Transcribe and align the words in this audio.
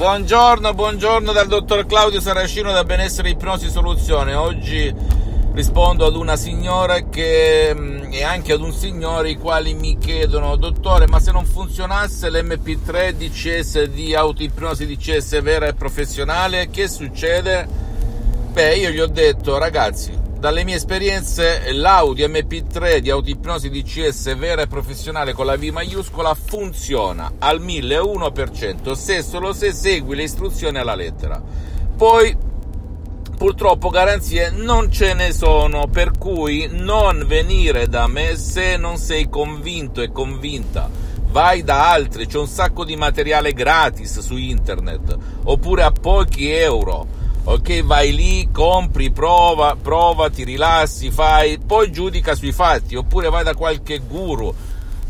Buongiorno, 0.00 0.72
buongiorno 0.72 1.30
dal 1.30 1.46
dottor 1.46 1.84
Claudio 1.84 2.22
Saracino 2.22 2.72
da 2.72 2.84
Benessere 2.84 3.28
Ipnosi 3.28 3.68
Soluzione. 3.68 4.34
Oggi 4.34 4.90
rispondo 5.52 6.06
ad 6.06 6.16
una 6.16 6.36
signora 6.36 7.00
che, 7.10 7.70
mm, 7.74 8.10
e 8.10 8.24
anche 8.24 8.54
ad 8.54 8.62
un 8.62 8.72
signore 8.72 9.28
i 9.28 9.36
quali 9.36 9.74
mi 9.74 9.98
chiedono 9.98 10.56
dottore 10.56 11.06
ma 11.06 11.20
se 11.20 11.32
non 11.32 11.44
funzionasse 11.44 12.30
l'MP3 12.30 13.12
DCS 13.12 13.82
di 13.88 14.14
autoipnosi 14.14 14.86
DCS 14.86 15.42
vera 15.42 15.66
e 15.66 15.74
professionale 15.74 16.70
che 16.70 16.88
succede? 16.88 17.68
Beh 18.52 18.76
io 18.76 18.88
gli 18.88 19.00
ho 19.00 19.06
detto 19.06 19.58
ragazzi 19.58 20.19
dalle 20.40 20.64
mie 20.64 20.76
esperienze 20.76 21.70
l'audio 21.70 22.26
MP3 22.26 23.00
di 23.00 23.10
autoipnosi 23.10 23.68
DCS 23.68 24.34
vera 24.36 24.62
e 24.62 24.66
professionale 24.68 25.34
con 25.34 25.44
la 25.44 25.58
V 25.58 25.64
maiuscola 25.64 26.34
funziona 26.34 27.32
al 27.38 27.60
1001% 27.60 28.92
se 28.92 29.20
solo 29.20 29.52
se 29.52 29.70
segui 29.74 30.16
le 30.16 30.22
istruzioni 30.22 30.78
alla 30.78 30.94
lettera. 30.94 31.42
Poi 31.94 32.34
purtroppo 33.36 33.90
garanzie 33.90 34.48
non 34.48 34.90
ce 34.90 35.12
ne 35.12 35.34
sono, 35.34 35.88
per 35.88 36.12
cui 36.16 36.70
non 36.72 37.24
venire 37.26 37.86
da 37.86 38.06
me 38.06 38.34
se 38.36 38.78
non 38.78 38.96
sei 38.96 39.28
convinto 39.28 40.00
e 40.00 40.10
convinta. 40.10 40.88
Vai 41.30 41.62
da 41.62 41.90
altri, 41.90 42.26
c'è 42.26 42.38
un 42.38 42.48
sacco 42.48 42.84
di 42.86 42.96
materiale 42.96 43.52
gratis 43.52 44.20
su 44.20 44.38
internet, 44.38 45.16
oppure 45.44 45.82
a 45.82 45.92
pochi 45.92 46.48
euro 46.48 47.19
ok? 47.52 47.82
Vai 47.82 48.14
lì, 48.14 48.48
compri, 48.52 49.10
prova, 49.10 49.76
prova, 49.80 50.30
ti 50.30 50.44
rilassi, 50.44 51.10
fai, 51.10 51.58
poi 51.58 51.90
giudica 51.90 52.34
sui 52.34 52.52
fatti, 52.52 52.94
oppure 52.94 53.28
vai 53.28 53.42
da 53.42 53.54
qualche 53.54 53.98
guru, 53.98 54.54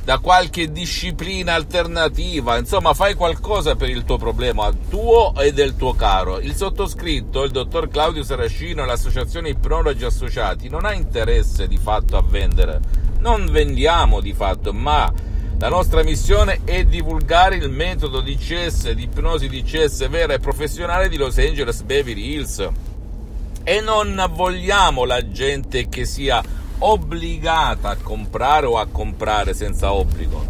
da 0.02 0.18
qualche 0.18 0.72
disciplina 0.72 1.52
alternativa, 1.52 2.56
insomma 2.56 2.94
fai 2.94 3.14
qualcosa 3.14 3.76
per 3.76 3.90
il 3.90 4.04
tuo 4.04 4.16
problema, 4.16 4.72
tuo 4.88 5.34
e 5.36 5.52
del 5.52 5.76
tuo 5.76 5.92
caro. 5.92 6.40
Il 6.40 6.54
sottoscritto, 6.54 7.44
il 7.44 7.50
dottor 7.50 7.88
Claudio 7.88 8.22
Saracino 8.22 8.82
e 8.82 8.86
l'associazione 8.86 9.50
Ipnologi 9.50 10.04
Associati 10.04 10.70
non 10.70 10.86
ha 10.86 10.94
interesse 10.94 11.68
di 11.68 11.76
fatto 11.76 12.16
a 12.16 12.22
vendere, 12.22 12.80
non 13.18 13.50
vendiamo 13.50 14.20
di 14.20 14.32
fatto, 14.32 14.72
ma 14.72 15.12
la 15.60 15.68
nostra 15.68 16.02
missione 16.02 16.60
è 16.64 16.84
divulgare 16.84 17.56
il 17.56 17.68
metodo 17.68 18.22
di 18.22 18.34
DCS, 18.34 18.92
di 18.92 19.02
ipnosi 19.02 19.46
DCS 19.46 20.08
vera 20.08 20.32
e 20.32 20.38
professionale 20.38 21.10
di 21.10 21.18
Los 21.18 21.36
Angeles 21.36 21.82
Beverly 21.82 22.32
Hills. 22.32 22.66
E 23.62 23.80
non 23.82 24.24
vogliamo 24.32 25.04
la 25.04 25.30
gente 25.30 25.90
che 25.90 26.06
sia 26.06 26.42
obbligata 26.78 27.90
a 27.90 27.96
comprare 27.96 28.64
o 28.64 28.78
a 28.78 28.86
comprare 28.86 29.52
senza 29.52 29.92
obbligo. 29.92 30.46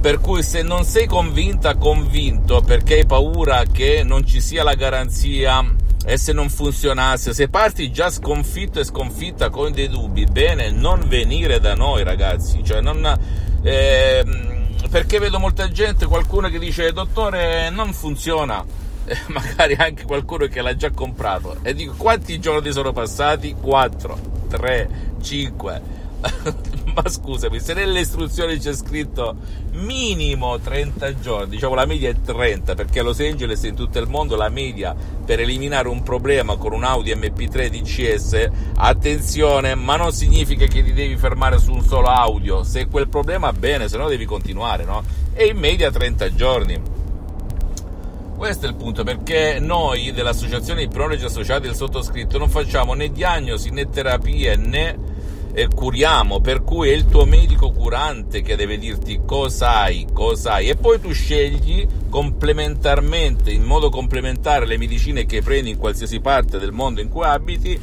Per 0.00 0.20
cui 0.20 0.42
se 0.42 0.62
non 0.62 0.84
sei 0.84 1.06
convinta, 1.06 1.76
convinto 1.76 2.62
perché 2.62 2.94
hai 2.94 3.06
paura 3.06 3.62
che 3.70 4.04
non 4.04 4.26
ci 4.26 4.40
sia 4.40 4.64
la 4.64 4.74
garanzia 4.74 5.62
e 6.02 6.16
se 6.16 6.32
non 6.32 6.48
funzionasse, 6.48 7.34
se 7.34 7.50
parti 7.50 7.92
già 7.92 8.08
sconfitto 8.08 8.80
e 8.80 8.84
sconfitta 8.84 9.50
con 9.50 9.70
dei 9.72 9.90
dubbi, 9.90 10.24
bene, 10.24 10.70
non 10.70 11.04
venire 11.06 11.60
da 11.60 11.74
noi 11.74 12.02
ragazzi, 12.04 12.64
cioè 12.64 12.80
non... 12.80 13.44
Eh, 13.62 14.54
perché 14.88 15.18
vedo 15.18 15.38
molta 15.38 15.68
gente, 15.70 16.06
qualcuno 16.06 16.48
che 16.48 16.58
dice 16.58 16.92
dottore 16.92 17.70
non 17.70 17.92
funziona, 17.92 18.64
eh, 19.04 19.18
magari 19.28 19.74
anche 19.74 20.04
qualcuno 20.04 20.46
che 20.46 20.60
l'ha 20.60 20.76
già 20.76 20.90
comprato. 20.90 21.58
E 21.62 21.74
dico 21.74 21.94
quanti 21.96 22.38
giorni 22.38 22.72
sono 22.72 22.92
passati? 22.92 23.54
4, 23.60 24.18
3, 24.48 24.88
5 25.20 25.82
ma 26.96 27.10
scusami, 27.10 27.60
se 27.60 27.74
nelle 27.74 28.00
istruzioni 28.00 28.58
c'è 28.58 28.74
scritto 28.74 29.36
minimo 29.72 30.58
30 30.58 31.20
giorni, 31.20 31.50
diciamo 31.50 31.74
la 31.74 31.84
media 31.84 32.08
è 32.08 32.14
30, 32.18 32.74
perché 32.74 33.00
a 33.00 33.02
Los 33.02 33.20
Angeles 33.20 33.62
e 33.64 33.68
in 33.68 33.74
tutto 33.74 33.98
il 33.98 34.08
mondo 34.08 34.34
la 34.34 34.48
media 34.48 34.96
per 35.24 35.38
eliminare 35.40 35.88
un 35.88 36.02
problema 36.02 36.56
con 36.56 36.72
un 36.72 36.84
Audi 36.84 37.14
MP3 37.14 37.68
DCS, 37.68 38.48
attenzione, 38.76 39.74
ma 39.74 39.96
non 39.96 40.10
significa 40.12 40.64
che 40.64 40.82
ti 40.82 40.94
devi 40.94 41.18
fermare 41.18 41.58
su 41.58 41.70
un 41.70 41.82
solo 41.82 42.06
audio, 42.06 42.62
se 42.62 42.86
quel 42.86 43.08
problema 43.08 43.52
bene, 43.52 43.88
se 43.88 43.98
no 43.98 44.08
devi 44.08 44.24
continuare, 44.24 44.84
no? 44.84 45.02
E 45.34 45.48
in 45.48 45.58
media 45.58 45.90
30 45.90 46.34
giorni. 46.34 46.80
Questo 48.36 48.64
è 48.64 48.68
il 48.70 48.74
punto, 48.74 49.04
perché 49.04 49.58
noi 49.60 50.12
dell'associazione 50.12 50.82
Ipnologi 50.82 51.24
Associati 51.26 51.66
del 51.66 51.74
sottoscritto 51.74 52.38
non 52.38 52.48
facciamo 52.48 52.94
né 52.94 53.10
diagnosi 53.10 53.68
né 53.68 53.88
terapie 53.90 54.56
né 54.56 55.05
eh, 55.56 55.68
curiamo, 55.68 56.40
per 56.40 56.62
cui 56.62 56.90
è 56.90 56.92
il 56.92 57.06
tuo 57.06 57.24
medico 57.24 57.72
curante 57.72 58.42
che 58.42 58.56
deve 58.56 58.76
dirti 58.76 59.22
cosa 59.24 59.80
hai, 59.80 60.06
cosa 60.12 60.52
hai, 60.52 60.68
e 60.68 60.76
poi 60.76 61.00
tu 61.00 61.12
scegli 61.12 61.88
complementarmente, 62.10 63.52
in 63.52 63.62
modo 63.62 63.88
complementare 63.88 64.66
le 64.66 64.76
medicine 64.76 65.24
che 65.24 65.40
prendi 65.40 65.70
in 65.70 65.78
qualsiasi 65.78 66.20
parte 66.20 66.58
del 66.58 66.72
mondo 66.72 67.00
in 67.00 67.08
cui 67.08 67.24
abiti, 67.24 67.80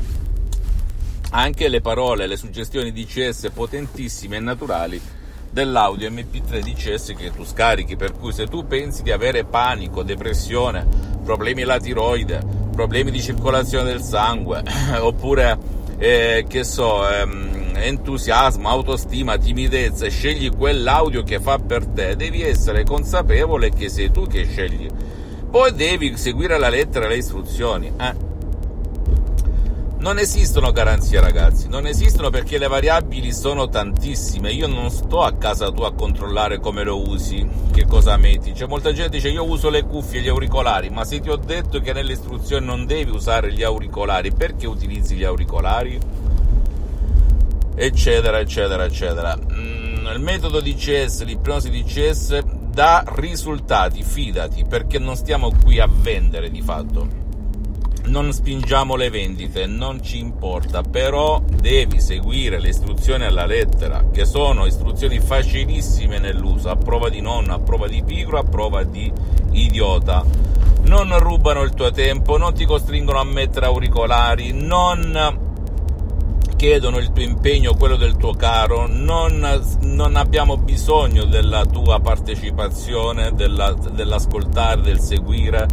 anche 1.32 1.68
le 1.68 1.82
parole, 1.82 2.28
le 2.28 2.38
suggestioni 2.38 2.92
DCS 2.92 3.50
potentissime 3.52 4.38
e 4.38 4.40
naturali 4.40 5.02
dell'audio 5.50 6.12
MP3 6.12 6.60
DCS 6.60 7.16
che 7.18 7.32
tu 7.32 7.44
scarichi, 7.44 7.96
per 7.96 8.12
cui 8.12 8.34
se 8.34 8.46
tu 8.46 8.68
pensi 8.68 9.02
di 9.02 9.10
avere 9.10 9.46
panico, 9.46 10.04
depressione, 10.04 10.86
problemi 11.24 11.64
alla 11.64 11.80
tiroide, 11.80 12.40
problemi 12.72 13.10
di 13.10 13.20
circolazione 13.20 13.86
del 13.86 14.04
sangue, 14.04 14.64
oppure 15.02 15.82
eh, 15.98 16.46
che 16.48 16.64
so, 16.64 17.08
ehm, 17.10 17.63
entusiasmo, 17.76 18.70
autostima, 18.70 19.38
timidezza, 19.38 20.08
scegli 20.08 20.50
quell'audio 20.50 21.24
che 21.24 21.40
fa 21.40 21.58
per 21.60 21.86
te, 21.86 22.16
devi 22.16 22.42
essere 22.42 22.84
consapevole 22.84 23.72
che 23.72 23.90
sei 23.90 24.12
tu 24.12 24.26
che 24.28 24.46
scegli. 24.46 24.88
Poi 25.50 25.74
devi 25.74 26.18
seguire 26.18 26.58
la 26.58 26.70
lettera 26.70 27.06
e 27.06 27.10
le 27.10 27.18
istruzioni. 27.18 27.92
Eh? 28.00 28.32
Non 30.04 30.20
esistono 30.20 30.74
garanzie, 30.74 31.22
ragazzi, 31.22 31.70
non 31.70 31.88
esistono 31.88 32.30
perché 32.30 32.58
le 32.58 32.68
variabili 32.68 33.32
sono 33.32 33.70
tantissime. 33.70 34.52
Io 34.52 34.68
non 34.68 34.90
sto 34.90 35.22
a 35.22 35.32
casa 35.32 35.72
tua 35.72 35.88
a 35.88 35.94
controllare 35.94 36.60
come 36.60 36.84
lo 36.84 37.08
usi, 37.08 37.48
che 37.72 37.86
cosa 37.86 38.18
metti. 38.18 38.52
C'è 38.52 38.66
molta 38.66 38.92
gente 38.92 39.12
che 39.12 39.16
dice 39.18 39.30
io 39.30 39.48
uso 39.48 39.70
le 39.70 39.84
cuffie 39.84 40.20
e 40.20 40.24
gli 40.24 40.28
auricolari, 40.28 40.90
ma 40.90 41.06
se 41.06 41.22
ti 41.22 41.30
ho 41.30 41.38
detto 41.38 41.80
che 41.80 41.94
nelle 41.94 42.12
istruzioni 42.12 42.66
non 42.66 42.86
devi 42.86 43.12
usare 43.12 43.54
gli 43.54 43.64
auricolari, 43.64 44.34
perché 44.34 44.68
utilizzi 44.68 45.16
gli 45.16 45.24
auricolari? 45.24 45.98
Eccetera, 47.76 48.40
eccetera, 48.40 48.86
eccetera. 48.86 49.38
Mm, 49.38 50.08
il 50.08 50.20
metodo 50.20 50.60
DCS, 50.60 51.24
l'ipnosi 51.24 51.70
DCS 51.70 52.42
dà 52.74 53.04
risultati, 53.16 54.04
fidati, 54.04 54.66
perché 54.68 54.98
non 54.98 55.16
stiamo 55.16 55.52
qui 55.64 55.80
a 55.80 55.88
vendere 55.88 56.50
di 56.50 56.62
fatto. 56.62 57.22
Non 58.06 58.34
spingiamo 58.34 58.96
le 58.96 59.10
vendite, 59.10 59.66
non 59.66 60.04
ci 60.04 60.20
importa, 60.20 60.82
però 60.82 61.42
devi 61.42 62.02
seguire 62.02 62.60
le 62.60 62.70
istruzioni 62.70 63.24
alla 63.24 63.46
lettera, 63.46 64.10
che 64.12 64.26
sono 64.26 64.66
istruzioni 64.66 65.20
facilissime 65.20 66.20
nell'uso, 66.20 66.70
a 66.70 66.76
prova 66.76 67.10
di 67.10 67.22
nonno, 67.22 67.54
a 67.54 67.60
prova 67.60 67.88
di 67.88 68.04
pigro, 68.04 68.40
a 68.40 68.44
prova 68.44 68.84
di 68.84 69.12
idiota. 69.52 70.26
Non 70.82 71.18
rubano 71.20 71.62
il 71.62 71.74
tuo 71.74 71.92
tempo, 71.92 72.38
non 72.38 72.54
ti 72.54 72.66
costringono 72.66 73.20
a 73.20 73.24
mettere 73.24 73.68
auricolari, 73.68 74.52
non 74.52 75.43
chiedono 76.64 76.98
il 76.98 77.12
tuo 77.12 77.22
impegno, 77.24 77.74
quello 77.74 77.98
del 77.98 78.16
tuo 78.16 78.32
caro, 78.32 78.88
non, 78.88 79.62
non 79.82 80.16
abbiamo 80.16 80.56
bisogno 80.56 81.26
della 81.26 81.66
tua 81.66 82.00
partecipazione, 82.00 83.34
della, 83.34 83.74
dell'ascoltare, 83.74 84.80
del 84.80 85.02
seguire, 85.02 85.68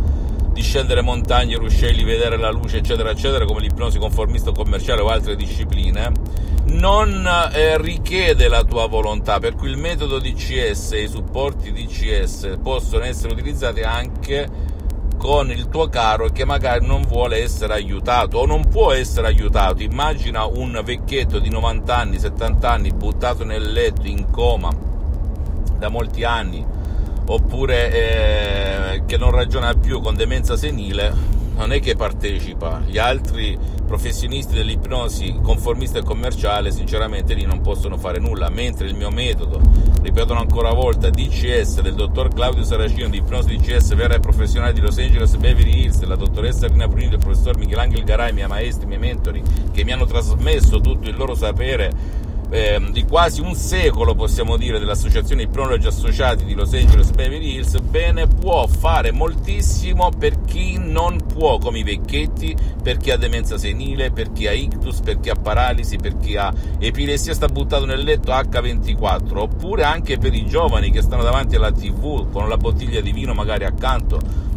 di 0.53 0.61
scendere 0.63 1.01
montagne, 1.01 1.55
ruscelli, 1.55 2.03
vedere 2.03 2.37
la 2.37 2.51
luce, 2.51 2.79
eccetera, 2.79 3.11
eccetera, 3.11 3.45
come 3.45 3.61
l'ipnosi 3.61 4.01
conformista 4.01 4.51
commerciale 4.51 5.01
o 5.01 5.07
altre 5.07 5.37
discipline, 5.37 6.11
non 6.65 7.25
eh, 7.53 7.81
richiede 7.81 8.49
la 8.49 8.65
tua 8.65 8.89
volontà, 8.89 9.39
per 9.39 9.55
cui 9.55 9.71
il 9.71 9.77
metodo 9.77 10.19
DCS 10.19 10.91
e 10.91 11.03
i 11.03 11.09
supporti 11.09 11.71
DCS 11.71 12.59
possono 12.61 13.05
essere 13.05 13.33
utilizzati 13.33 13.83
anche 13.83 14.70
con 15.21 15.51
il 15.51 15.69
tuo 15.69 15.91
caro 15.91 16.31
che 16.31 16.47
magari 16.47 16.87
non 16.87 17.03
vuole 17.03 17.43
essere 17.43 17.75
aiutato 17.75 18.39
o 18.39 18.47
non 18.47 18.67
può 18.69 18.91
essere 18.93 19.27
aiutato. 19.27 19.83
Immagina 19.83 20.47
un 20.47 20.81
vecchietto 20.83 21.39
di 21.39 21.51
90 21.51 21.95
anni, 21.95 22.19
70 22.19 22.71
anni 22.71 22.91
buttato 22.91 23.45
nel 23.45 23.71
letto 23.71 24.07
in 24.07 24.31
coma 24.31 24.73
da 25.77 25.91
molti 25.91 26.25
anni, 26.25 26.65
oppure 27.27 29.05
non 29.19 29.31
ragiona 29.31 29.75
più 29.75 30.01
con 30.01 30.15
demenza 30.15 30.57
senile 30.57 31.13
non 31.61 31.73
è 31.73 31.81
che 31.81 31.95
partecipa, 31.95 32.81
gli 32.87 32.97
altri 32.97 33.59
professionisti 33.87 34.55
dell'ipnosi 34.55 35.41
conformista 35.43 35.99
e 35.99 36.03
commerciale 36.03 36.71
sinceramente 36.71 37.35
lì 37.35 37.45
non 37.45 37.61
possono 37.61 37.99
fare 37.99 38.19
nulla, 38.19 38.49
mentre 38.49 38.87
il 38.87 38.95
mio 38.95 39.11
metodo, 39.11 39.61
ripeto 40.01 40.33
ancora 40.33 40.71
una 40.71 40.81
volta, 40.81 41.11
DCS 41.11 41.83
del 41.83 41.95
dottor 41.95 42.33
Claudio 42.33 42.65
Saracino 42.65 43.11
di 43.11 43.19
ipnosi 43.19 43.57
DCS 43.57 43.95
vera 43.95 44.15
e 44.15 44.21
professionale 44.21 44.73
di 44.73 44.81
Los 44.81 44.97
Angeles 44.97 45.37
Beverly 45.37 45.83
Hills, 45.83 45.99
della 45.99 46.17
dottoressa 46.17 46.67
Rina 46.67 46.89
Bruni, 46.89 47.11
del 47.11 47.19
professor 47.19 47.59
Michelangelo 47.59 48.05
Garai, 48.05 48.33
miei 48.33 48.49
maestri, 48.49 48.87
miei 48.87 48.99
mentori, 48.99 49.43
che 49.71 49.85
mi 49.85 49.93
hanno 49.93 50.07
trasmesso 50.07 50.81
tutto 50.81 51.11
il 51.11 51.17
loro 51.17 51.35
sapere 51.35 51.93
eh, 52.51 52.81
di 52.91 53.05
quasi 53.05 53.41
un 53.41 53.55
secolo, 53.55 54.15
possiamo 54.15 54.57
dire, 54.57 54.79
dell'associazione 54.79 55.43
Ipnologi 55.43 55.87
Associati 55.87 56.45
di 56.45 56.55
Los 56.55 56.73
Angeles 56.75 57.11
Beverly 57.11 57.55
Hills, 57.55 57.79
bene, 57.79 58.27
può 58.27 58.67
fare 58.67 59.13
moltissimo 59.13 60.11
per 60.11 60.43
chi 60.43 60.77
non 60.79 61.25
può, 61.27 61.59
come 61.59 61.79
i 61.79 61.83
vecchietti, 61.85 62.57
per 62.83 62.97
chi 62.97 63.13
ha 63.13 63.17
demenza 63.17 63.57
senile, 63.57 64.11
per 64.11 64.33
chi 64.33 64.49
ha 64.49 64.53
ictus, 64.53 65.01
per 65.01 65.21
chi 65.21 65.31
ha 65.31 65.37
paralisi, 65.37 65.97
per 65.97 66.17
chi 66.19 66.37
ha 66.37 66.53
epilessia 66.79 67.35
sta 67.35 67.47
buttato 67.47 67.85
nel 67.85 68.03
letto 68.03 68.33
H24, 68.33 69.37
oppure 69.37 69.85
anche 69.85 70.19
per 70.19 70.35
i 70.35 70.45
giovani 70.47 70.91
che 70.91 71.03
stanno 71.03 71.23
davanti 71.23 71.55
alla 71.55 71.73
TV 71.73 72.31
con 72.33 72.49
la 72.49 72.57
bottiglia 72.57 73.01
di 73.01 73.13
vino 73.13 73.33
magari 73.33 73.65
accanto 73.65 74.49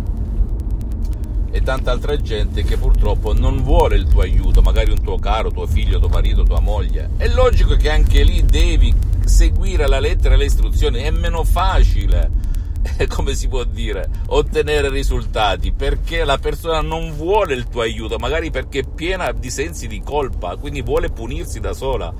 e 1.53 1.61
tanta 1.61 1.91
altra 1.91 2.19
gente 2.19 2.63
che 2.63 2.77
purtroppo 2.77 3.31
non 3.31 3.61
vuole 3.61 3.95
il 3.95 4.07
tuo 4.07 4.21
aiuto, 4.21 4.63
magari 4.63 4.89
un 4.89 5.03
tuo 5.03 5.19
caro, 5.19 5.51
tuo 5.51 5.67
figlio, 5.67 5.99
tuo 5.99 6.09
marito, 6.09 6.41
tua 6.41 6.59
moglie. 6.59 7.11
È 7.15 7.27
logico 7.27 7.75
che 7.75 7.91
anche 7.91 8.23
lì 8.23 8.43
devi 8.43 8.91
seguire 9.23 9.87
la 9.87 9.99
lettera 9.99 10.33
e 10.33 10.37
le 10.37 10.45
istruzioni, 10.45 11.01
è 11.03 11.11
meno 11.11 11.43
facile, 11.43 12.31
come 13.07 13.35
si 13.35 13.47
può 13.47 13.63
dire, 13.65 14.09
ottenere 14.29 14.89
risultati 14.89 15.71
perché 15.71 16.25
la 16.25 16.39
persona 16.39 16.81
non 16.81 17.13
vuole 17.13 17.53
il 17.53 17.67
tuo 17.69 17.81
aiuto, 17.81 18.17
magari 18.17 18.49
perché 18.49 18.79
è 18.79 18.83
piena 18.83 19.31
di 19.31 19.51
sensi 19.51 19.87
di 19.87 20.01
colpa, 20.01 20.55
quindi 20.55 20.81
vuole 20.81 21.09
punirsi 21.09 21.59
da 21.59 21.73
sola 21.73 22.11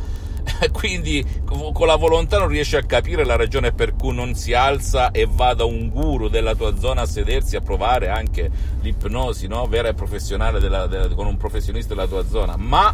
quindi 0.71 1.25
con 1.45 1.87
la 1.87 1.95
volontà 1.95 2.37
non 2.37 2.47
riesci 2.47 2.75
a 2.75 2.83
capire 2.83 3.25
la 3.25 3.35
ragione 3.35 3.71
per 3.71 3.95
cui 3.95 4.13
non 4.13 4.35
si 4.35 4.53
alza 4.53 5.11
e 5.11 5.27
va 5.29 5.53
da 5.53 5.63
un 5.63 5.89
guru 5.89 6.27
della 6.27 6.55
tua 6.55 6.77
zona 6.77 7.01
a 7.01 7.05
sedersi 7.05 7.55
a 7.55 7.61
provare 7.61 8.09
anche 8.09 8.49
l'ipnosi 8.81 9.47
no? 9.47 9.65
vera 9.67 9.89
e 9.89 9.93
professionale 9.93 10.59
della, 10.59 10.87
della, 10.87 11.07
con 11.09 11.27
un 11.27 11.37
professionista 11.37 11.93
della 11.93 12.07
tua 12.07 12.25
zona, 12.27 12.55
ma 12.57 12.93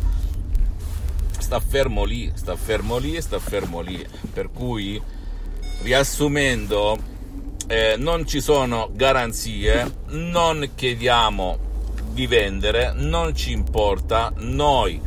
sta 1.38 1.60
fermo 1.60 2.04
lì, 2.04 2.32
sta 2.36 2.56
fermo 2.56 2.98
lì 2.98 3.20
sta 3.22 3.40
fermo 3.40 3.82
lì. 3.82 4.06
Per 4.32 4.52
cui, 4.52 5.02
riassumendo, 5.82 6.98
eh, 7.68 7.96
non 7.98 8.28
ci 8.28 8.42
sono 8.42 8.90
garanzie, 8.94 9.92
non 10.08 10.70
chiediamo 10.76 11.68
di 12.12 12.28
vendere, 12.28 12.92
non 12.96 13.36
ci 13.36 13.52
importa, 13.52 14.32
noi 14.38 15.00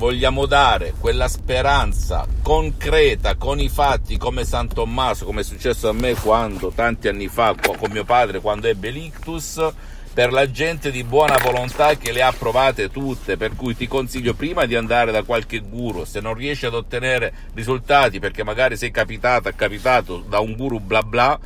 vogliamo 0.00 0.46
dare 0.46 0.94
quella 0.98 1.28
speranza 1.28 2.26
concreta 2.42 3.34
con 3.34 3.60
i 3.60 3.68
fatti 3.68 4.16
come 4.16 4.46
San 4.46 4.66
Tommaso, 4.66 5.26
come 5.26 5.42
è 5.42 5.44
successo 5.44 5.90
a 5.90 5.92
me 5.92 6.14
quando 6.14 6.72
tanti 6.74 7.08
anni 7.08 7.28
fa 7.28 7.54
con 7.54 7.90
mio 7.92 8.04
padre 8.04 8.40
quando 8.40 8.66
ebbe 8.66 8.88
l'ictus 8.88 9.62
per 10.14 10.32
la 10.32 10.50
gente 10.50 10.90
di 10.90 11.04
buona 11.04 11.36
volontà 11.36 11.98
che 11.98 12.12
le 12.12 12.22
ha 12.22 12.32
provate 12.32 12.88
tutte, 12.88 13.36
per 13.36 13.54
cui 13.54 13.76
ti 13.76 13.86
consiglio 13.86 14.32
prima 14.32 14.64
di 14.64 14.74
andare 14.74 15.12
da 15.12 15.22
qualche 15.22 15.58
guru, 15.60 16.04
se 16.06 16.20
non 16.20 16.32
riesci 16.32 16.64
ad 16.64 16.74
ottenere 16.74 17.32
risultati 17.52 18.18
perché 18.20 18.42
magari 18.42 18.78
sei 18.78 18.90
capitato, 18.90 19.52
capitato 19.54 20.24
da 20.26 20.40
un 20.40 20.56
guru 20.56 20.80
bla 20.80 21.02
bla, 21.02 21.38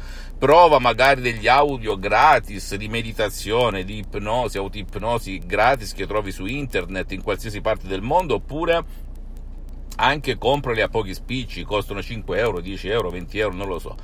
prova 0.44 0.78
magari 0.78 1.22
degli 1.22 1.48
audio 1.48 1.98
gratis 1.98 2.74
di 2.74 2.86
meditazione, 2.86 3.82
di 3.82 3.96
ipnosi, 3.96 4.58
autoipnosi 4.58 5.38
gratis 5.38 5.94
che 5.94 6.06
trovi 6.06 6.32
su 6.32 6.44
internet 6.44 7.12
in 7.12 7.22
qualsiasi 7.22 7.62
parte 7.62 7.86
del 7.86 8.02
mondo, 8.02 8.34
oppure 8.34 8.84
anche 9.96 10.36
comprali 10.36 10.82
a 10.82 10.88
pochi 10.90 11.14
spicci, 11.14 11.62
costano 11.62 12.02
5 12.02 12.38
euro, 12.38 12.60
10 12.60 12.88
euro, 12.88 13.08
20 13.08 13.38
euro, 13.38 13.54
non 13.54 13.68
lo 13.68 13.78
so 13.78 13.96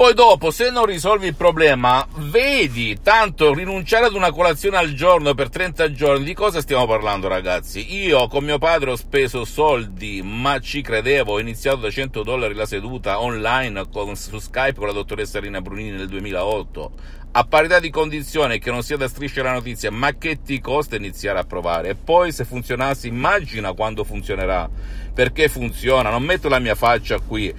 poi 0.00 0.14
dopo, 0.14 0.50
se 0.50 0.70
non 0.70 0.86
risolvi 0.86 1.26
il 1.26 1.34
problema, 1.34 2.06
vedi, 2.14 3.00
tanto 3.02 3.52
rinunciare 3.52 4.06
ad 4.06 4.14
una 4.14 4.32
colazione 4.32 4.78
al 4.78 4.94
giorno 4.94 5.34
per 5.34 5.50
30 5.50 5.92
giorni, 5.92 6.24
di 6.24 6.32
cosa 6.32 6.62
stiamo 6.62 6.86
parlando 6.86 7.28
ragazzi? 7.28 7.94
Io 7.96 8.26
con 8.28 8.42
mio 8.42 8.56
padre 8.56 8.92
ho 8.92 8.96
speso 8.96 9.44
soldi, 9.44 10.22
ma 10.24 10.58
ci 10.58 10.80
credevo, 10.80 11.34
ho 11.34 11.38
iniziato 11.38 11.80
da 11.80 11.90
100 11.90 12.22
dollari 12.22 12.54
la 12.54 12.64
seduta 12.64 13.20
online 13.20 13.90
con, 13.92 14.16
su 14.16 14.38
Skype 14.38 14.78
con 14.78 14.86
la 14.86 14.94
dottoressa 14.94 15.38
Rina 15.38 15.60
Brunini 15.60 15.90
nel 15.90 16.08
2008. 16.08 16.92
A 17.32 17.44
parità 17.44 17.78
di 17.78 17.90
condizione 17.90 18.58
che 18.58 18.70
non 18.70 18.82
sia 18.82 18.96
da 18.96 19.06
striscia 19.06 19.42
la 19.42 19.52
notizia, 19.52 19.90
ma 19.90 20.16
che 20.16 20.40
ti 20.40 20.62
costa 20.62 20.96
iniziare 20.96 21.40
a 21.40 21.44
provare? 21.44 21.90
E 21.90 21.94
poi 21.94 22.32
se 22.32 22.46
funzionasse, 22.46 23.06
immagina 23.06 23.74
quando 23.74 24.04
funzionerà. 24.04 24.66
Perché 25.12 25.48
funziona? 25.48 26.08
Non 26.08 26.22
metto 26.22 26.48
la 26.48 26.58
mia 26.58 26.74
faccia 26.74 27.20
qui 27.20 27.54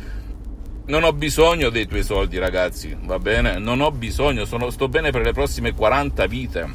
non 0.92 1.06
ho 1.06 1.14
bisogno 1.14 1.70
dei 1.70 1.88
tuoi 1.88 2.04
soldi, 2.04 2.38
ragazzi, 2.38 2.94
va 3.04 3.18
bene? 3.18 3.58
Non 3.58 3.80
ho 3.80 3.92
bisogno, 3.92 4.44
sono, 4.44 4.70
sto 4.72 4.90
bene 4.90 5.10
per 5.12 5.22
le 5.22 5.32
prossime 5.32 5.74
40 5.74 6.26
vite. 6.26 6.70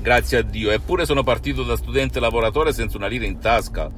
Grazie 0.00 0.38
a 0.38 0.42
Dio. 0.42 0.70
Eppure 0.70 1.04
sono 1.04 1.22
partito 1.22 1.62
da 1.62 1.76
studente 1.76 2.20
lavoratore 2.20 2.72
senza 2.72 2.96
una 2.96 3.06
lira 3.06 3.26
in 3.26 3.38
tasca 3.38 3.90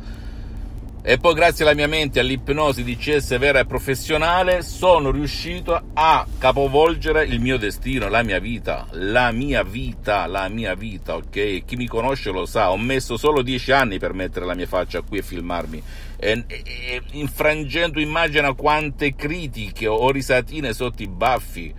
e 1.03 1.17
poi 1.17 1.33
grazie 1.33 1.65
alla 1.65 1.75
mia 1.75 1.89
mente 1.89 2.21
all'ipnosi 2.21 2.85
di 2.85 2.95
CS 2.95 3.39
vera 3.39 3.61
e 3.61 3.65
professionale 3.65 4.63
sono 4.63 5.11
riuscito 5.11 5.81
a 5.95 6.27
capovolgere 6.37 7.25
il 7.25 7.41
mio 7.41 7.57
destino, 7.57 8.09
la 8.09 8.23
mia 8.23 8.39
vita, 8.39 8.87
la 8.91 9.33
mia 9.33 9.63
vita, 9.63 10.27
la 10.27 10.49
mia 10.49 10.75
vita, 10.75 11.15
ok? 11.15 11.65
Chi 11.65 11.77
mi 11.77 11.87
conosce 11.87 12.31
lo 12.31 12.45
sa, 12.45 12.71
ho 12.71 12.77
messo 12.77 13.17
solo 13.17 13.41
dieci 13.41 13.73
anni 13.73 13.99
per 13.99 14.13
mettere 14.13 14.45
la 14.45 14.55
mia 14.55 14.67
faccia 14.67 15.01
qui 15.01 15.19
e 15.19 15.23
filmarmi. 15.23 15.83
E, 16.23 16.45
e, 16.47 16.63
e 16.67 17.03
infrangendo 17.13 17.99
immagina 17.99 18.53
quante 18.53 19.15
critiche 19.15 19.87
o 19.87 20.11
risatine 20.11 20.75
sotto 20.75 21.03
i 21.03 21.09
baffi 21.09 21.75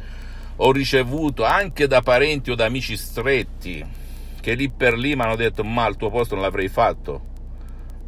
ho 0.56 0.72
ricevuto 0.72 1.44
anche 1.44 1.86
da 1.86 2.02
parenti 2.02 2.50
o 2.50 2.56
da 2.56 2.66
amici 2.66 2.98
stretti 2.98 3.86
che 4.42 4.54
lì 4.56 4.70
per 4.70 4.98
lì 4.98 5.16
mi 5.16 5.22
hanno 5.22 5.36
detto 5.36 5.64
ma 5.64 5.86
al 5.86 5.96
tuo 5.96 6.10
posto 6.10 6.34
non 6.34 6.44
l'avrei 6.44 6.70
fatto 6.70 7.30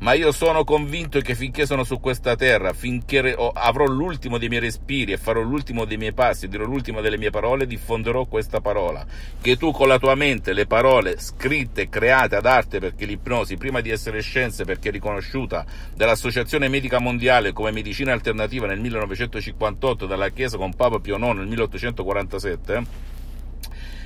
ma 0.04 0.12
io 0.12 0.34
sono 0.34 0.66
convinto 0.66 1.22
che 1.22 1.34
finché 1.34 1.66
sono 1.66 1.86
su 1.86 2.02
questa 2.02 2.36
terra, 2.36 2.74
finché 2.74 3.38
avrò 3.54 3.86
l'ultimo 3.86 4.38
dei 4.38 4.50
miei 4.50 4.60
respiri 4.60 5.14
e 5.14 5.18
farò 5.18 5.40
l'ultimo 5.40 5.86
dei 5.86 5.96
miei 5.96 6.12
passi, 6.12 6.50
dirò 6.50 6.66
l'ultima 6.66 7.00
delle 7.00 7.18
mie 7.18 7.30
parole, 7.30 7.66
diffonderò 7.66 8.26
questa 8.26 8.60
parola. 8.60 9.06
Che 9.42 9.56
tu 9.56 9.72
con 9.72 9.88
la 9.88 10.00
tua 10.00 10.16
mente, 10.16 10.52
le 10.52 10.68
parole 10.68 11.18
scritte, 11.19 11.88
create 11.88 12.36
ad 12.36 12.45
arte, 12.45 12.80
perché 12.80 13.06
l'ipnosi, 13.06 13.56
prima 13.56 13.80
di 13.80 13.92
essere 13.92 14.19
scienze, 14.22 14.66
perché 14.66 14.92
riconosciuta 14.92 15.66
dall'Associazione 15.95 16.68
Medica 16.68 17.00
Mondiale 17.00 17.54
come 17.54 17.72
medicina 17.72 18.12
alternativa 18.12 18.68
nel 18.68 18.81
1958, 18.81 20.06
dalla 20.06 20.31
Chiesa 20.31 20.57
con 20.57 20.74
Papa 20.74 21.00
Pio 21.00 21.16
IX 21.16 21.33
nel 21.38 21.48
1847, 21.48 23.12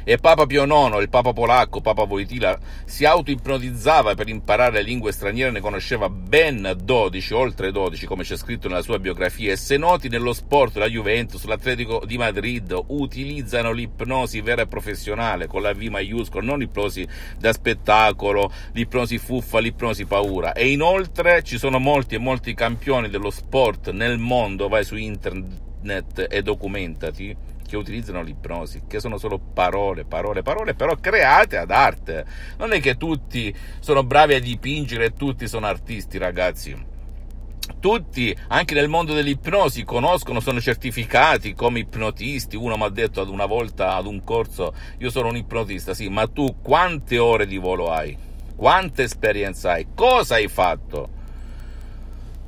e 0.10 0.18
Papa 0.20 0.46
Pio 0.46 0.64
IX, 0.64 1.02
il 1.02 1.10
Papa 1.10 1.34
polacco, 1.34 1.82
Papa 1.82 2.04
Wojtyla, 2.04 2.58
si 2.86 3.04
auto-ipnotizzava 3.04 4.16
per 4.16 4.30
imparare 4.30 4.82
lingue 4.82 5.12
straniere, 5.12 5.52
ne 5.52 5.60
conosceva 5.60 6.10
ben 6.10 6.78
12, 6.82 7.34
oltre 7.34 7.74
12, 7.74 8.06
come 8.06 8.24
c'è 8.24 8.38
scritto 8.38 8.70
nella 8.70 8.82
sua 8.82 9.00
biografia, 9.00 9.52
e 9.52 9.58
se 9.58 9.76
noti 9.76 10.08
nello 10.08 10.32
sport, 10.32 10.78
la 10.78 10.88
Juventus, 10.88 11.44
l'Atletico 11.44 12.04
di 12.06 12.18
Madrid, 12.18 12.74
utilizzano 12.88 13.74
l'ipnosi 13.74 14.40
vera 14.40 14.62
e 14.62 14.68
professionale, 14.68 15.48
con 15.48 15.62
la 15.62 15.74
V 15.74 15.82
maiuscola, 15.82 16.46
non 16.46 16.60
l'ipnosi 16.60 17.06
da 17.38 17.52
spettacolo, 17.52 18.50
l'ipnosi 18.72 19.18
fuffa, 19.18 19.60
l'ipnosi 19.60 20.06
paura. 20.06 20.54
E 20.54 20.72
inoltre 20.72 21.44
ci 21.44 21.58
sono 21.58 21.80
molti 21.80 22.16
e 22.16 22.20
molti 22.20 22.54
campioni 22.54 23.10
dello 23.10 23.30
sport 23.30 23.92
nel 23.92 24.20
mondo, 24.20 24.70
vai 24.70 24.86
su 24.86 24.96
internet 24.96 26.28
e 26.30 26.42
documentati, 26.42 27.47
che 27.68 27.78
utilizzano 27.78 28.24
l'ipnosi, 28.24 28.84
che 28.88 29.00
sono 29.00 29.18
solo 29.18 29.38
parole, 29.38 30.06
parole, 30.06 30.42
parole, 30.42 30.74
però 30.74 30.96
create 30.96 31.58
ad 31.58 31.70
arte. 31.70 32.26
Non 32.58 32.74
è 32.74 32.80
che 32.80 32.98
tutti 32.98 33.56
sono 33.80 34.04
bravi 34.04 34.34
a 34.34 34.40
dipingere 34.40 35.06
e 35.06 35.14
tutti 35.14 35.48
sono 35.48 35.68
artisti, 35.68 36.18
ragazzi. 36.18 36.96
Tutti, 37.80 38.36
anche 38.48 38.74
nel 38.74 38.88
mondo 38.88 39.14
dell'ipnosi, 39.14 39.84
conoscono, 39.84 40.40
sono 40.40 40.62
certificati 40.62 41.54
come 41.54 41.80
ipnotisti. 41.80 42.56
Uno 42.56 42.78
mi 42.78 42.84
ha 42.84 42.90
detto 42.90 43.22
ad 43.22 43.30
una 43.30 43.46
volta 43.46 43.96
ad 43.96 44.08
un 44.08 44.24
corso, 44.24 44.74
io 44.98 45.10
sono 45.10 45.28
un 45.28 45.36
ipnotista, 45.36 45.94
sì, 45.94 46.08
ma 46.08 46.28
tu 46.28 46.62
quante 46.62 47.20
ore 47.20 47.46
di 47.46 47.58
volo 47.58 47.92
hai? 47.92 48.18
Quanta 48.56 49.04
esperienza 49.04 49.74
hai? 49.74 49.88
Cosa 49.94 50.36
hai 50.36 50.48
fatto? 50.48 51.17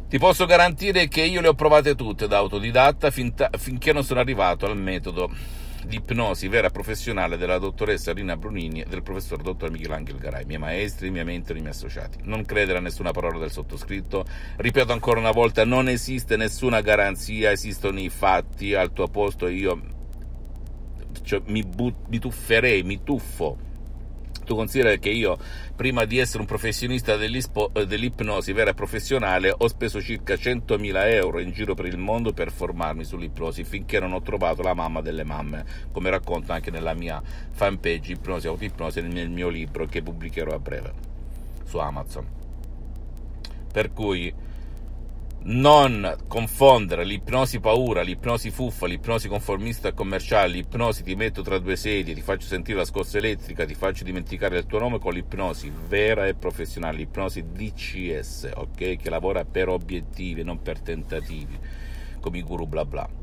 Ti 0.09 0.17
posso 0.17 0.47
garantire 0.47 1.07
che 1.07 1.21
io 1.21 1.39
le 1.39 1.49
ho 1.49 1.53
provate 1.53 1.93
tutte 1.93 2.27
da 2.27 2.37
autodidatta 2.37 3.11
finta, 3.11 3.51
finché 3.55 3.93
non 3.93 4.03
sono 4.03 4.19
arrivato 4.19 4.65
al 4.65 4.75
metodo 4.75 5.29
di 5.85 5.97
ipnosi 5.97 6.47
vera 6.47 6.71
professionale 6.71 7.37
della 7.37 7.59
dottoressa 7.59 8.11
Rina 8.11 8.35
Brunini 8.35 8.81
e 8.81 8.85
del 8.85 9.03
professor 9.03 9.39
dottor 9.39 9.69
Michelangelo 9.69 10.17
Garai, 10.17 10.45
miei 10.45 10.57
maestri, 10.57 11.11
miei 11.11 11.25
mentori, 11.25 11.59
miei 11.59 11.73
associati. 11.73 12.21
Non 12.23 12.43
credere 12.43 12.79
a 12.79 12.81
nessuna 12.81 13.11
parola 13.11 13.37
del 13.37 13.51
sottoscritto, 13.51 14.25
ripeto 14.57 14.91
ancora 14.91 15.19
una 15.19 15.29
volta, 15.29 15.63
non 15.63 15.87
esiste 15.87 16.37
nessuna 16.37 16.81
garanzia, 16.81 17.51
esistono 17.51 17.99
i 17.99 18.09
fatti, 18.09 18.73
al 18.73 18.91
tuo 18.91 19.09
posto 19.09 19.47
io 19.47 19.79
faccio? 21.29 21.43
Mi, 21.45 21.63
but- 21.63 22.07
mi 22.07 22.17
tufferei, 22.17 22.81
mi 22.83 23.03
tuffo 23.03 23.67
tu 24.49 24.55
considera 24.55 24.95
che 24.95 25.09
io, 25.09 25.37
prima 25.75 26.05
di 26.05 26.17
essere 26.17 26.39
un 26.39 26.47
professionista 26.47 27.13
eh, 27.13 27.85
dell'ipnosi 27.85 28.51
vera 28.51 28.71
e 28.71 28.73
professionale, 28.73 29.53
ho 29.55 29.67
speso 29.67 30.01
circa 30.01 30.33
100.000 30.33 31.13
euro 31.13 31.39
in 31.39 31.51
giro 31.51 31.75
per 31.75 31.85
il 31.85 31.99
mondo 31.99 32.33
per 32.33 32.51
formarmi 32.51 33.03
sull'ipnosi 33.03 33.63
finché 33.63 33.99
non 33.99 34.11
ho 34.11 34.23
trovato 34.23 34.63
la 34.63 34.73
mamma 34.73 35.01
delle 35.01 35.23
mamme, 35.23 35.63
come 35.91 36.09
racconto 36.09 36.51
anche 36.51 36.71
nella 36.71 36.95
mia 36.95 37.21
fanpage 37.51 38.13
Ipnosi 38.13 38.47
Autoipnosi 38.47 39.01
nel 39.01 39.29
mio 39.29 39.49
libro 39.49 39.85
che 39.85 40.01
pubblicherò 40.01 40.51
a 40.51 40.59
breve 40.59 40.93
su 41.65 41.77
Amazon. 41.77 42.25
Per 43.71 43.93
cui 43.93 44.33
non 45.41 46.15
confondere 46.27 47.05
l'ipnosi 47.05 47.59
paura, 47.59 48.01
l'ipnosi 48.01 48.51
fuffa, 48.51 48.87
l'ipnosi 48.87 49.27
conformista 49.27 49.93
commerciale, 49.93 50.53
l'ipnosi 50.53 51.03
ti 51.03 51.15
metto 51.15 51.41
tra 51.41 51.59
due 51.59 51.75
sedie, 51.75 52.13
ti 52.13 52.21
faccio 52.21 52.47
sentire 52.47 52.79
la 52.79 52.85
scossa 52.85 53.17
elettrica, 53.17 53.65
ti 53.65 53.75
faccio 53.75 54.03
dimenticare 54.03 54.57
il 54.57 54.65
tuo 54.65 54.79
nome 54.79 54.99
con 54.99 55.13
l'ipnosi 55.13 55.71
vera 55.87 56.27
e 56.27 56.35
professionale, 56.35 56.97
l'ipnosi 56.97 57.45
DCS, 57.51 58.51
ok? 58.55 58.97
Che 58.97 59.09
lavora 59.09 59.45
per 59.45 59.69
obiettivi, 59.69 60.43
non 60.43 60.61
per 60.61 60.81
tentativi, 60.81 61.57
come 62.19 62.37
i 62.37 62.43
guru 62.43 62.65
bla 62.67 62.85
bla. 62.85 63.18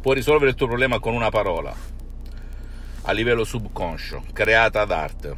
puoi 0.00 0.14
risolvere 0.14 0.50
il 0.50 0.56
tuo 0.56 0.68
problema 0.68 1.00
con 1.00 1.12
una 1.12 1.30
parola, 1.30 1.74
a 3.02 3.12
livello 3.12 3.42
subconscio, 3.42 4.22
creata 4.32 4.82
ad 4.82 4.92
arte, 4.92 5.36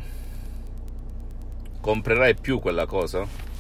comprerai 1.81 2.35
più 2.35 2.61
quella 2.61 2.85
cosa? 2.85 3.52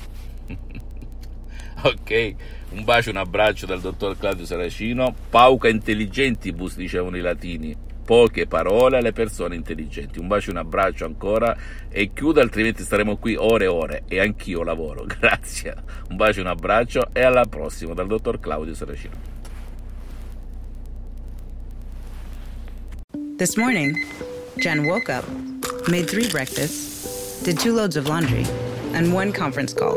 Ok? 1.82 2.34
Un 2.70 2.84
bacio, 2.84 3.10
un 3.10 3.16
abbraccio 3.16 3.66
dal 3.66 3.80
dottor 3.80 4.16
Claudio 4.18 4.46
Saracino. 4.46 5.14
Pauca 5.30 5.68
intelligentibus, 5.68 6.76
dicevano 6.76 7.16
i 7.16 7.20
latini. 7.20 7.76
Poche 8.04 8.46
parole 8.46 8.98
alle 8.98 9.12
persone 9.12 9.54
intelligenti. 9.54 10.18
Un 10.18 10.26
bacio, 10.26 10.50
un 10.50 10.56
abbraccio 10.56 11.04
ancora 11.04 11.56
e 11.88 12.12
chiudo, 12.12 12.40
altrimenti 12.40 12.82
staremo 12.82 13.16
qui 13.16 13.36
ore 13.36 13.64
e 13.64 13.68
ore 13.68 14.02
e 14.08 14.20
anch'io 14.20 14.62
lavoro. 14.62 15.04
Grazie. 15.06 15.74
Un 16.08 16.16
bacio, 16.16 16.40
un 16.40 16.46
abbraccio 16.48 17.08
e 17.12 17.22
alla 17.22 17.44
prossima 17.44 17.94
dal 17.94 18.06
dottor 18.06 18.40
Claudio 18.40 18.74
Saracino. 18.74 19.30
This 23.38 23.56
morning, 23.56 23.96
Jen 24.56 24.84
woke 24.84 25.08
up, 25.08 25.24
made 25.88 26.06
three 26.06 26.28
breakfasts, 26.28 27.42
did 27.42 27.58
two 27.58 27.74
loads 27.74 27.96
of 27.96 28.06
laundry, 28.06 28.44
and 28.94 29.12
one 29.12 29.32
conference 29.32 29.74
call. 29.74 29.96